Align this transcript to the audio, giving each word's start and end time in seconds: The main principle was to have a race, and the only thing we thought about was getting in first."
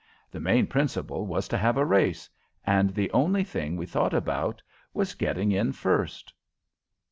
The 0.31 0.39
main 0.39 0.65
principle 0.65 1.27
was 1.27 1.47
to 1.49 1.57
have 1.59 1.77
a 1.77 1.85
race, 1.85 2.27
and 2.65 2.89
the 2.95 3.11
only 3.11 3.43
thing 3.43 3.77
we 3.77 3.85
thought 3.85 4.15
about 4.15 4.59
was 4.95 5.13
getting 5.13 5.51
in 5.51 5.73
first." 5.73 6.33